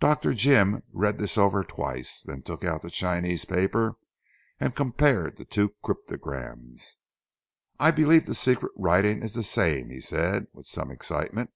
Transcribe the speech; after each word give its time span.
Dr. 0.00 0.34
Jim 0.34 0.82
read 0.92 1.18
this 1.20 1.38
over 1.38 1.62
twice, 1.62 2.22
then 2.24 2.42
took 2.42 2.64
out 2.64 2.82
the 2.82 2.90
Chinese 2.90 3.44
paper 3.44 3.94
and 4.58 4.74
compared 4.74 5.36
the 5.36 5.44
two 5.44 5.76
cryptograms. 5.80 6.96
"I 7.78 7.92
believe 7.92 8.26
the 8.26 8.34
secret 8.34 8.72
writing 8.74 9.22
is 9.22 9.34
the 9.34 9.44
same," 9.44 9.90
he 9.90 10.00
said 10.00 10.48
with 10.52 10.66
some 10.66 10.90
excitement. 10.90 11.52